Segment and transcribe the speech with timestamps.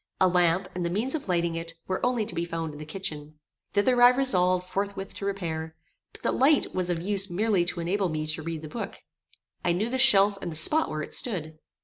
[0.19, 2.87] A lamp, and the means of lighting it, were only to be found in the
[2.87, 3.35] kitchen.
[3.73, 5.75] Thither I resolved forthwith to repair;
[6.11, 9.03] but the light was of use merely to enable me to read the book.
[9.63, 11.55] I knew the shelf and the spot where it stood.